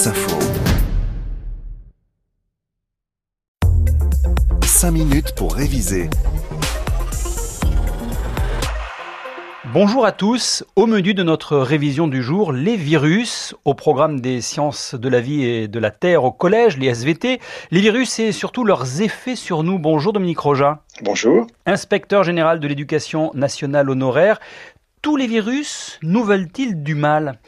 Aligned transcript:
France 0.00 0.06
Info. 0.06 0.38
5 4.62 4.90
minutes 4.92 5.34
pour 5.36 5.54
réviser. 5.54 6.08
Bonjour 9.74 10.06
à 10.06 10.12
tous. 10.12 10.64
Au 10.74 10.86
menu 10.86 11.12
de 11.12 11.22
notre 11.22 11.58
révision 11.58 12.08
du 12.08 12.22
jour, 12.22 12.52
les 12.52 12.76
virus. 12.76 13.54
Au 13.66 13.74
programme 13.74 14.20
des 14.20 14.40
sciences 14.40 14.94
de 14.94 15.08
la 15.10 15.20
vie 15.20 15.44
et 15.44 15.68
de 15.68 15.78
la 15.78 15.90
terre 15.90 16.24
au 16.24 16.32
collège, 16.32 16.78
les 16.78 16.86
SVT. 16.86 17.38
Les 17.70 17.80
virus 17.80 18.18
et 18.20 18.32
surtout 18.32 18.64
leurs 18.64 19.02
effets 19.02 19.36
sur 19.36 19.62
nous. 19.62 19.78
Bonjour 19.78 20.14
Dominique 20.14 20.38
Roja. 20.38 20.82
Bonjour. 21.02 21.46
Inspecteur 21.66 22.24
général 22.24 22.58
de 22.58 22.66
l'éducation 22.66 23.32
nationale 23.34 23.90
honoraire. 23.90 24.40
Tous 25.02 25.16
les 25.16 25.26
virus 25.26 25.98
nous 26.02 26.24
veulent-ils 26.24 26.82
du 26.82 26.94
mal? 26.94 27.38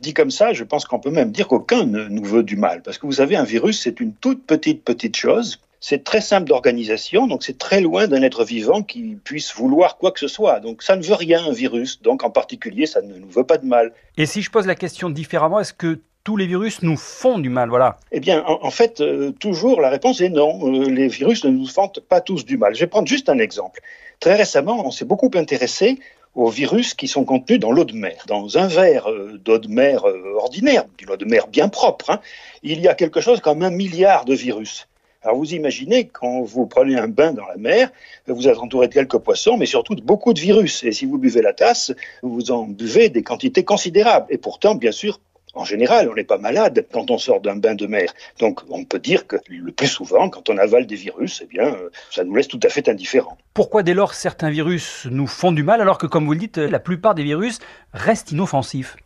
Dit 0.00 0.12
comme 0.12 0.30
ça, 0.30 0.52
je 0.52 0.64
pense 0.64 0.84
qu'on 0.84 1.00
peut 1.00 1.10
même 1.10 1.32
dire 1.32 1.48
qu'aucun 1.48 1.84
ne 1.84 2.04
nous 2.04 2.24
veut 2.24 2.42
du 2.42 2.56
mal. 2.56 2.82
Parce 2.82 2.98
que 2.98 3.06
vous 3.06 3.12
savez, 3.12 3.36
un 3.36 3.44
virus, 3.44 3.80
c'est 3.82 4.00
une 4.00 4.12
toute 4.12 4.44
petite, 4.46 4.84
petite 4.84 5.16
chose 5.16 5.58
c'est 5.80 6.04
très 6.04 6.20
simple 6.20 6.48
d'organisation, 6.48 7.26
donc 7.26 7.44
c'est 7.44 7.58
très 7.58 7.80
loin 7.80 8.08
d'un 8.08 8.22
être 8.22 8.44
vivant 8.44 8.82
qui 8.82 9.16
puisse 9.22 9.54
vouloir 9.54 9.96
quoi 9.96 10.10
que 10.10 10.20
ce 10.20 10.28
soit. 10.28 10.60
Donc 10.60 10.82
ça 10.82 10.96
ne 10.96 11.02
veut 11.02 11.14
rien, 11.14 11.44
un 11.44 11.52
virus. 11.52 12.02
Donc 12.02 12.24
en 12.24 12.30
particulier, 12.30 12.86
ça 12.86 13.00
ne 13.00 13.14
nous 13.14 13.28
veut 13.28 13.44
pas 13.44 13.58
de 13.58 13.66
mal. 13.66 13.92
Et 14.16 14.26
si 14.26 14.42
je 14.42 14.50
pose 14.50 14.66
la 14.66 14.74
question 14.74 15.10
différemment, 15.10 15.60
est-ce 15.60 15.72
que 15.72 16.00
tous 16.24 16.36
les 16.36 16.46
virus 16.46 16.82
nous 16.82 16.96
font 16.96 17.38
du 17.38 17.48
mal? 17.48 17.68
Voilà. 17.68 17.98
Eh 18.10 18.20
bien, 18.20 18.44
en, 18.44 18.70
fait, 18.70 19.00
euh, 19.00 19.30
toujours 19.30 19.80
la 19.80 19.88
réponse 19.88 20.20
est 20.20 20.30
non. 20.30 20.60
Euh, 20.66 20.90
les 20.90 21.08
virus 21.08 21.44
ne 21.44 21.50
nous 21.50 21.66
font 21.66 21.90
pas 22.08 22.20
tous 22.20 22.44
du 22.44 22.58
mal. 22.58 22.74
Je 22.74 22.80
vais 22.80 22.86
prendre 22.86 23.08
juste 23.08 23.28
un 23.28 23.38
exemple. 23.38 23.80
Très 24.20 24.34
récemment, 24.34 24.84
on 24.84 24.90
s'est 24.90 25.04
beaucoup 25.04 25.30
intéressé 25.34 26.00
aux 26.34 26.50
virus 26.50 26.94
qui 26.94 27.08
sont 27.08 27.24
contenus 27.24 27.60
dans 27.60 27.72
l'eau 27.72 27.84
de 27.84 27.94
mer. 27.94 28.24
Dans 28.26 28.58
un 28.58 28.66
verre 28.66 29.10
euh, 29.10 29.38
d'eau 29.44 29.58
de 29.58 29.68
mer 29.68 30.04
ordinaire, 30.36 30.84
d'une 30.96 31.10
eau 31.10 31.16
de 31.16 31.24
mer 31.24 31.48
bien 31.48 31.68
propre, 31.68 32.10
hein, 32.10 32.20
il 32.62 32.80
y 32.80 32.88
a 32.88 32.94
quelque 32.94 33.20
chose 33.20 33.40
comme 33.40 33.62
un 33.62 33.70
milliard 33.70 34.24
de 34.24 34.34
virus. 34.34 34.88
Alors 35.22 35.36
vous 35.36 35.52
imaginez, 35.52 36.06
quand 36.06 36.42
vous 36.42 36.66
prenez 36.66 36.96
un 36.96 37.08
bain 37.08 37.32
dans 37.32 37.46
la 37.46 37.56
mer, 37.56 37.90
vous 38.28 38.46
êtes 38.46 38.58
entouré 38.58 38.86
de 38.86 38.94
quelques 38.94 39.18
poissons, 39.18 39.56
mais 39.56 39.66
surtout 39.66 39.96
de 39.96 40.00
beaucoup 40.00 40.32
de 40.32 40.38
virus. 40.38 40.84
Et 40.84 40.92
si 40.92 41.06
vous 41.06 41.18
buvez 41.18 41.42
la 41.42 41.52
tasse, 41.52 41.92
vous 42.22 42.52
en 42.52 42.64
buvez 42.64 43.08
des 43.08 43.24
quantités 43.24 43.64
considérables. 43.64 44.26
Et 44.30 44.38
pourtant, 44.38 44.76
bien 44.76 44.92
sûr, 44.92 45.20
en 45.54 45.64
général, 45.64 46.08
on 46.10 46.14
n'est 46.14 46.24
pas 46.24 46.38
malade 46.38 46.86
quand 46.92 47.10
on 47.10 47.18
sort 47.18 47.40
d'un 47.40 47.56
bain 47.56 47.74
de 47.74 47.86
mer. 47.86 48.12
Donc, 48.38 48.60
on 48.68 48.84
peut 48.84 48.98
dire 48.98 49.26
que 49.26 49.36
le 49.48 49.72
plus 49.72 49.88
souvent, 49.88 50.28
quand 50.28 50.48
on 50.50 50.58
avale 50.58 50.86
des 50.86 50.94
virus, 50.94 51.40
eh 51.42 51.46
bien, 51.46 51.76
ça 52.10 52.24
nous 52.24 52.34
laisse 52.34 52.48
tout 52.48 52.60
à 52.62 52.68
fait 52.68 52.88
indifférents. 52.88 53.38
Pourquoi 53.54 53.82
dès 53.82 53.94
lors 53.94 54.14
certains 54.14 54.50
virus 54.50 55.06
nous 55.10 55.26
font 55.26 55.52
du 55.52 55.62
mal 55.62 55.80
alors 55.80 55.98
que, 55.98 56.06
comme 56.06 56.26
vous 56.26 56.32
le 56.32 56.38
dites, 56.38 56.58
la 56.58 56.78
plupart 56.78 57.14
des 57.14 57.24
virus 57.24 57.58
restent 57.92 58.32
inoffensifs? 58.32 58.96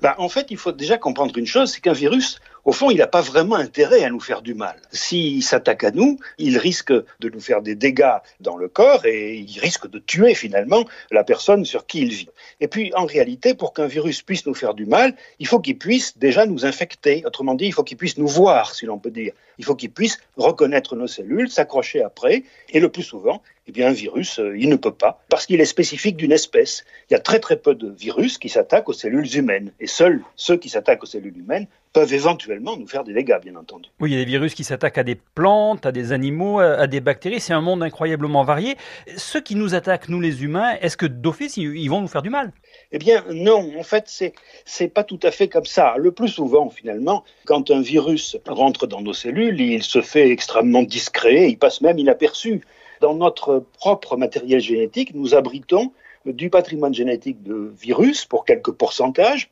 Ben, 0.00 0.14
En 0.18 0.28
fait, 0.28 0.48
il 0.50 0.58
faut 0.58 0.72
déjà 0.72 0.98
comprendre 0.98 1.36
une 1.38 1.46
chose, 1.46 1.72
c'est 1.72 1.80
qu'un 1.80 1.92
virus, 1.92 2.40
au 2.66 2.72
fond, 2.72 2.90
il 2.90 2.98
n'a 2.98 3.06
pas 3.06 3.20
vraiment 3.20 3.54
intérêt 3.54 4.02
à 4.02 4.10
nous 4.10 4.18
faire 4.18 4.42
du 4.42 4.52
mal. 4.52 4.76
S'il 4.90 5.44
s'attaque 5.44 5.84
à 5.84 5.92
nous, 5.92 6.18
il 6.36 6.58
risque 6.58 6.92
de 6.92 7.28
nous 7.32 7.38
faire 7.38 7.62
des 7.62 7.76
dégâts 7.76 8.18
dans 8.40 8.56
le 8.56 8.66
corps 8.68 9.06
et 9.06 9.36
il 9.36 9.60
risque 9.60 9.88
de 9.88 10.00
tuer 10.00 10.34
finalement 10.34 10.84
la 11.12 11.22
personne 11.22 11.64
sur 11.64 11.86
qui 11.86 12.02
il 12.02 12.08
vit. 12.08 12.28
Et 12.60 12.66
puis, 12.66 12.92
en 12.96 13.06
réalité, 13.06 13.54
pour 13.54 13.72
qu'un 13.72 13.86
virus 13.86 14.20
puisse 14.20 14.46
nous 14.46 14.54
faire 14.54 14.74
du 14.74 14.84
mal, 14.84 15.14
il 15.38 15.46
faut 15.46 15.60
qu'il 15.60 15.78
puisse 15.78 16.18
déjà 16.18 16.44
nous 16.44 16.66
infecter. 16.66 17.22
Autrement 17.24 17.54
dit, 17.54 17.66
il 17.66 17.72
faut 17.72 17.84
qu'il 17.84 17.98
puisse 17.98 18.18
nous 18.18 18.26
voir, 18.26 18.74
si 18.74 18.84
l'on 18.84 18.98
peut 18.98 19.12
dire. 19.12 19.32
Il 19.58 19.64
faut 19.64 19.76
qu'il 19.76 19.92
puisse 19.92 20.18
reconnaître 20.36 20.96
nos 20.96 21.06
cellules, 21.06 21.48
s'accrocher 21.48 22.02
après. 22.02 22.42
Et 22.70 22.80
le 22.80 22.88
plus 22.88 23.04
souvent, 23.04 23.42
eh 23.68 23.72
bien, 23.72 23.88
un 23.88 23.92
virus, 23.92 24.38
euh, 24.38 24.56
il 24.56 24.68
ne 24.68 24.76
peut 24.76 24.92
pas, 24.92 25.20
parce 25.28 25.46
qu'il 25.46 25.60
est 25.60 25.66
spécifique 25.66 26.16
d'une 26.16 26.32
espèce. 26.32 26.84
Il 27.10 27.14
y 27.14 27.16
a 27.16 27.20
très 27.20 27.40
très 27.40 27.56
peu 27.56 27.74
de 27.74 27.88
virus 27.88 28.38
qui 28.38 28.48
s'attaquent 28.48 28.88
aux 28.88 28.92
cellules 28.92 29.36
humaines. 29.36 29.72
Et 29.80 29.86
seuls 29.86 30.22
ceux 30.36 30.56
qui 30.56 30.68
s'attaquent 30.68 31.02
aux 31.02 31.06
cellules 31.06 31.36
humaines 31.36 31.66
peuvent 31.92 32.12
éventuellement 32.12 32.76
nous 32.76 32.86
faire 32.86 33.04
des 33.04 33.12
dégâts, 33.12 33.38
bien 33.42 33.56
entendu. 33.56 33.88
Oui, 34.00 34.10
il 34.10 34.18
y 34.18 34.20
a 34.20 34.24
des 34.24 34.30
virus 34.30 34.54
qui 34.54 34.64
s'attaquent 34.64 34.98
à 34.98 35.02
des 35.02 35.14
plantes, 35.14 35.86
à 35.86 35.92
des 35.92 36.12
animaux, 36.12 36.58
à 36.58 36.86
des 36.86 37.00
bactéries. 37.00 37.40
C'est 37.40 37.54
un 37.54 37.62
monde 37.62 37.82
incroyablement 37.82 38.44
varié. 38.44 38.76
Ceux 39.16 39.40
qui 39.40 39.54
nous 39.54 39.74
attaquent, 39.74 40.10
nous 40.10 40.20
les 40.20 40.44
humains, 40.44 40.76
est-ce 40.82 40.98
que 40.98 41.06
d'office, 41.06 41.56
ils 41.56 41.88
vont 41.88 42.02
nous 42.02 42.08
faire 42.08 42.22
du 42.22 42.28
mal? 42.28 42.52
Eh 42.92 42.98
bien, 42.98 43.24
non. 43.30 43.72
En 43.78 43.82
fait, 43.82 44.04
c'est 44.06 44.34
c'est 44.66 44.88
pas 44.88 45.04
tout 45.04 45.20
à 45.22 45.30
fait 45.30 45.48
comme 45.48 45.64
ça. 45.64 45.94
Le 45.96 46.12
plus 46.12 46.28
souvent, 46.28 46.68
finalement, 46.68 47.24
quand 47.46 47.70
un 47.70 47.80
virus 47.80 48.36
rentre 48.46 48.86
dans 48.86 49.00
nos 49.00 49.14
cellules, 49.14 49.60
il 49.60 49.82
se 49.82 50.02
fait 50.02 50.30
extrêmement 50.30 50.82
discret, 50.82 51.48
il 51.48 51.56
passe 51.56 51.80
même 51.80 51.98
inaperçu. 51.98 52.60
Dans 53.00 53.14
notre 53.14 53.64
propre 53.78 54.16
matériel 54.16 54.60
génétique, 54.60 55.14
nous 55.14 55.34
abritons 55.34 55.92
du 56.24 56.50
patrimoine 56.50 56.94
génétique 56.94 57.42
de 57.42 57.72
virus 57.78 58.24
pour 58.24 58.44
quelques 58.44 58.72
pourcentages, 58.72 59.50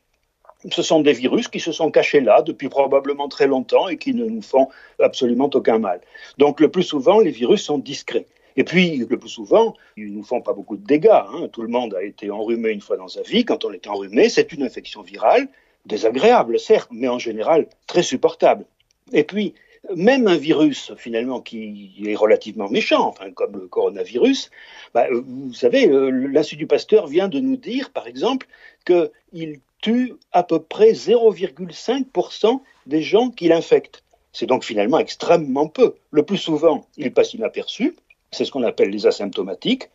ce 0.71 0.81
sont 0.81 1.01
des 1.01 1.13
virus 1.13 1.47
qui 1.47 1.59
se 1.59 1.71
sont 1.71 1.91
cachés 1.91 2.21
là 2.21 2.41
depuis 2.41 2.69
probablement 2.69 3.27
très 3.27 3.47
longtemps 3.47 3.87
et 3.87 3.97
qui 3.97 4.13
ne 4.13 4.25
nous 4.25 4.41
font 4.41 4.69
absolument 4.99 5.49
aucun 5.53 5.79
mal. 5.79 6.01
Donc 6.37 6.59
le 6.59 6.69
plus 6.69 6.83
souvent, 6.83 7.19
les 7.19 7.31
virus 7.31 7.63
sont 7.63 7.77
discrets. 7.77 8.25
Et 8.57 8.63
puis, 8.63 8.97
le 8.97 9.17
plus 9.17 9.29
souvent, 9.29 9.75
ils 9.97 10.11
ne 10.11 10.17
nous 10.17 10.23
font 10.23 10.41
pas 10.41 10.53
beaucoup 10.53 10.77
de 10.77 10.85
dégâts. 10.85 11.09
Hein. 11.09 11.49
Tout 11.51 11.61
le 11.61 11.67
monde 11.67 11.93
a 11.93 12.03
été 12.03 12.31
enrhumé 12.31 12.69
une 12.69 12.79
fois 12.79 12.95
dans 12.95 13.09
sa 13.09 13.21
vie. 13.21 13.43
Quand 13.43 13.65
on 13.65 13.73
est 13.73 13.85
enrhumé, 13.87 14.29
c'est 14.29 14.53
une 14.53 14.63
infection 14.63 15.01
virale, 15.01 15.49
désagréable, 15.85 16.57
certes, 16.57 16.89
mais 16.91 17.09
en 17.09 17.19
général 17.19 17.67
très 17.85 18.01
supportable. 18.01 18.65
Et 19.11 19.25
puis, 19.25 19.53
même 19.95 20.27
un 20.27 20.37
virus 20.37 20.93
finalement 20.97 21.41
qui 21.41 21.93
est 22.05 22.15
relativement 22.15 22.69
méchant, 22.69 23.13
comme 23.35 23.53
le 23.53 23.67
coronavirus, 23.67 24.51
bah, 24.93 25.07
vous 25.11 25.53
savez, 25.53 25.89
euh, 25.89 26.09
l'Institut 26.09 26.67
Pasteur 26.67 27.07
vient 27.07 27.27
de 27.27 27.39
nous 27.39 27.57
dire, 27.57 27.91
par 27.91 28.07
exemple, 28.07 28.47
qu'il 28.85 29.59
tue 29.81 30.13
à 30.31 30.43
peu 30.43 30.59
près 30.59 30.93
0,5% 30.93 32.61
des 32.85 33.01
gens 33.01 33.29
qui 33.29 33.47
l'infectent. 33.47 34.03
C'est 34.31 34.45
donc 34.45 34.63
finalement 34.63 34.99
extrêmement 34.99 35.67
peu. 35.67 35.95
Le 36.11 36.23
plus 36.23 36.37
souvent, 36.37 36.85
il 36.97 37.13
passe 37.13 37.33
inaperçu, 37.33 37.95
c'est 38.31 38.45
ce 38.45 38.51
qu'on 38.51 38.63
appelle 38.63 38.89
les 38.89 39.07
asymptomatiques. 39.07 39.89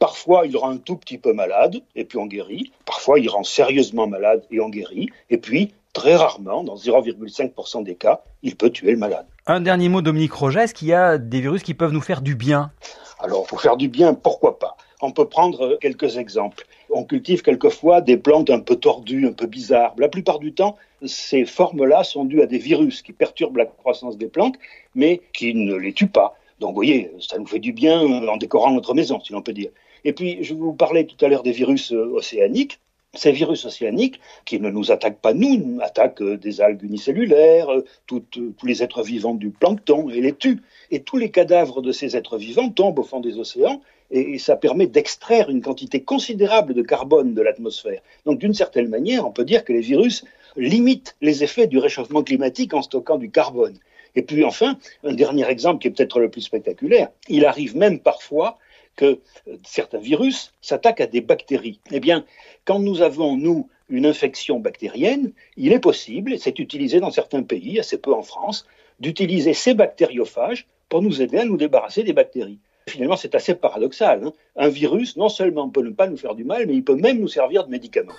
Parfois, 0.00 0.46
il 0.46 0.56
rend 0.56 0.70
un 0.70 0.78
tout 0.78 0.96
petit 0.96 1.18
peu 1.18 1.34
malade 1.34 1.76
et 1.94 2.06
puis 2.06 2.16
on 2.16 2.24
guérit. 2.24 2.72
Parfois, 2.86 3.20
il 3.20 3.28
rend 3.28 3.44
sérieusement 3.44 4.06
malade 4.06 4.42
et 4.50 4.58
on 4.58 4.70
guérit. 4.70 5.10
Et 5.28 5.36
puis, 5.36 5.74
très 5.92 6.16
rarement, 6.16 6.64
dans 6.64 6.74
0,5% 6.74 7.84
des 7.84 7.96
cas, 7.96 8.22
il 8.42 8.56
peut 8.56 8.70
tuer 8.70 8.92
le 8.92 8.96
malade. 8.96 9.26
Un 9.46 9.60
dernier 9.60 9.90
mot, 9.90 10.00
Dominique 10.00 10.32
Roget, 10.32 10.64
est-ce 10.64 10.72
qu'il 10.72 10.88
y 10.88 10.94
a 10.94 11.18
des 11.18 11.42
virus 11.42 11.62
qui 11.62 11.74
peuvent 11.74 11.92
nous 11.92 12.00
faire 12.00 12.22
du 12.22 12.34
bien? 12.34 12.72
Alors, 13.18 13.46
pour 13.46 13.60
faire 13.60 13.76
du 13.76 13.88
bien, 13.88 14.14
pourquoi 14.14 14.58
pas? 14.58 14.78
On 15.02 15.12
peut 15.12 15.26
prendre 15.26 15.76
quelques 15.82 16.16
exemples. 16.16 16.66
On 16.88 17.04
cultive 17.04 17.42
quelquefois 17.42 18.00
des 18.00 18.16
plantes 18.16 18.48
un 18.48 18.60
peu 18.60 18.76
tordues, 18.76 19.26
un 19.26 19.32
peu 19.32 19.46
bizarres. 19.46 19.94
La 19.98 20.08
plupart 20.08 20.38
du 20.38 20.54
temps, 20.54 20.78
ces 21.04 21.44
formes-là 21.44 22.04
sont 22.04 22.24
dues 22.24 22.40
à 22.40 22.46
des 22.46 22.58
virus 22.58 23.02
qui 23.02 23.12
perturbent 23.12 23.58
la 23.58 23.66
croissance 23.66 24.16
des 24.16 24.28
plantes, 24.28 24.56
mais 24.94 25.20
qui 25.34 25.54
ne 25.54 25.74
les 25.74 25.92
tuent 25.92 26.06
pas. 26.06 26.38
Donc, 26.58 26.70
vous 26.70 26.76
voyez, 26.76 27.12
ça 27.20 27.36
nous 27.36 27.46
fait 27.46 27.58
du 27.58 27.74
bien 27.74 28.00
en 28.00 28.38
décorant 28.38 28.70
notre 28.70 28.94
maison, 28.94 29.20
si 29.20 29.34
l'on 29.34 29.42
peut 29.42 29.52
dire. 29.52 29.68
Et 30.04 30.12
puis, 30.12 30.42
je 30.42 30.54
vous 30.54 30.72
parlais 30.72 31.04
tout 31.04 31.22
à 31.24 31.28
l'heure 31.28 31.42
des 31.42 31.52
virus 31.52 31.92
euh, 31.92 32.12
océaniques. 32.14 32.80
Ces 33.14 33.32
virus 33.32 33.64
océaniques, 33.64 34.20
qui 34.44 34.60
ne 34.60 34.70
nous 34.70 34.92
attaquent 34.92 35.20
pas 35.20 35.34
nous, 35.34 35.78
attaquent 35.82 36.22
euh, 36.22 36.36
des 36.36 36.60
algues 36.60 36.84
unicellulaires, 36.84 37.68
euh, 37.70 37.84
tous 38.06 38.24
les 38.62 38.82
êtres 38.82 39.02
vivants 39.02 39.34
du 39.34 39.50
plancton 39.50 40.08
et 40.10 40.20
les 40.20 40.32
tuent. 40.32 40.62
Et 40.90 41.00
tous 41.00 41.16
les 41.16 41.30
cadavres 41.30 41.82
de 41.82 41.90
ces 41.90 42.16
êtres 42.16 42.38
vivants 42.38 42.70
tombent 42.70 43.00
au 43.00 43.04
fond 43.04 43.20
des 43.20 43.38
océans 43.38 43.80
et, 44.10 44.38
ça 44.38 44.56
permet 44.56 44.86
d'extraire 44.86 45.50
une 45.50 45.62
quantité 45.62 46.02
considérable 46.02 46.74
de 46.74 46.82
carbone 46.82 47.34
de 47.34 47.42
l'atmosphère. 47.42 48.00
Donc 48.26 48.38
d'une 48.38 48.54
certaine 48.54 48.88
manière, 48.88 49.26
on 49.26 49.30
peut 49.30 49.44
dire 49.44 49.64
que 49.64 49.72
les 49.72 49.80
virus 49.80 50.24
limitent 50.56 51.16
les 51.20 51.44
effets 51.44 51.66
du 51.66 51.78
réchauffement 51.78 52.22
climatique 52.22 52.74
en 52.74 52.82
stockant 52.82 53.18
du 53.18 53.30
carbone. 53.30 53.78
Et 54.16 54.22
puis 54.22 54.44
enfin, 54.44 54.76
un 55.04 55.12
dernier 55.12 55.48
exemple 55.48 55.80
qui 55.80 55.88
est 55.88 55.92
peut-être 55.92 56.18
le 56.18 56.28
plus 56.28 56.40
spectaculaire, 56.40 57.08
il 57.28 57.44
arrive 57.44 57.76
même 57.76 58.00
parfois 58.00 58.58
que 59.00 59.18
certains 59.64 59.98
virus 59.98 60.52
s'attaquent 60.60 61.00
à 61.00 61.06
des 61.06 61.22
bactéries. 61.22 61.80
Eh 61.90 62.00
bien, 62.00 62.26
quand 62.66 62.78
nous 62.78 63.00
avons, 63.00 63.34
nous, 63.34 63.70
une 63.88 64.04
infection 64.04 64.60
bactérienne, 64.60 65.32
il 65.56 65.72
est 65.72 65.80
possible, 65.80 66.34
et 66.34 66.38
c'est 66.38 66.58
utilisé 66.58 67.00
dans 67.00 67.10
certains 67.10 67.42
pays, 67.42 67.80
assez 67.80 67.96
peu 67.96 68.12
en 68.12 68.22
France, 68.22 68.66
d'utiliser 69.00 69.54
ces 69.54 69.72
bactériophages 69.72 70.66
pour 70.90 71.00
nous 71.00 71.22
aider 71.22 71.38
à 71.38 71.46
nous 71.46 71.56
débarrasser 71.56 72.02
des 72.02 72.12
bactéries. 72.12 72.58
Finalement, 72.88 73.16
c'est 73.16 73.34
assez 73.34 73.54
paradoxal. 73.54 74.22
Hein. 74.22 74.32
un 74.56 74.68
virus, 74.68 75.16
non 75.16 75.30
seulement 75.30 75.70
peut 75.70 75.82
ne 75.82 75.90
pas 75.90 76.06
nous 76.06 76.18
faire 76.18 76.34
du 76.34 76.44
mal, 76.44 76.66
mais 76.66 76.74
il 76.74 76.84
peut 76.84 76.96
même 76.96 77.20
nous 77.20 77.28
servir 77.28 77.64
de 77.64 77.70
médicament. 77.70 78.12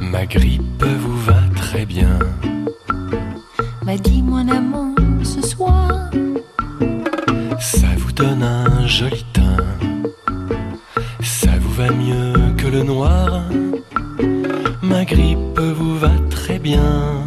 Ma 0.00 0.26
grippe 0.26 0.82
vous 0.82 1.18
va 1.22 1.40
très 1.56 1.84
bien. 1.84 2.18
M'a 3.82 3.96
dit 3.96 4.22
mon 4.22 4.46
amour 4.48 4.94
ce 5.24 5.42
soir. 5.42 6.10
Ça 7.58 7.88
vous 7.96 8.12
donne 8.12 8.42
un 8.42 8.86
joli 8.86 9.24
va 11.78 11.92
mieux 11.92 12.32
que 12.56 12.66
le 12.66 12.82
noir. 12.82 13.44
Ma 14.82 15.04
grippe 15.04 15.60
vous 15.60 15.96
va 15.96 16.10
très 16.28 16.58
bien. 16.58 17.22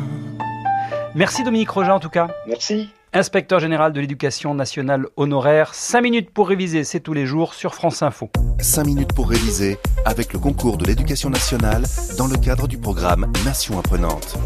Merci 1.15 1.45
Dominique 1.45 1.69
Roger 1.69 1.91
en 1.91 2.01
tout 2.01 2.09
cas. 2.09 2.27
Merci. 2.47 2.89
Inspecteur 3.13 3.61
général 3.61 3.93
de 3.93 4.01
l'éducation 4.01 4.53
nationale 4.53 5.07
honoraire. 5.15 5.73
5 5.73 6.01
minutes 6.01 6.31
pour 6.31 6.49
réviser, 6.49 6.83
c'est 6.83 6.99
tous 6.99 7.13
les 7.13 7.25
jours 7.25 7.53
sur 7.53 7.75
France 7.75 8.01
Info. 8.01 8.29
5 8.59 8.83
minutes 8.83 9.13
pour 9.13 9.29
réviser 9.29 9.77
avec 10.03 10.33
le 10.33 10.39
concours 10.39 10.77
de 10.77 10.85
l'éducation 10.85 11.29
nationale 11.29 11.83
dans 12.17 12.27
le 12.27 12.35
cadre 12.35 12.67
du 12.67 12.77
programme 12.77 13.31
Nation 13.45 13.79
apprenante. 13.79 14.37